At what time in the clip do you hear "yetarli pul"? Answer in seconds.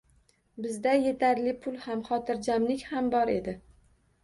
1.07-1.77